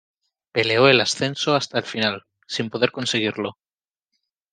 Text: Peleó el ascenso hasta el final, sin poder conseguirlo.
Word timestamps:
Peleó 0.51 0.87
el 0.89 0.99
ascenso 0.99 1.53
hasta 1.53 1.77
el 1.77 1.83
final, 1.83 2.25
sin 2.47 2.71
poder 2.71 2.91
conseguirlo. 2.91 3.59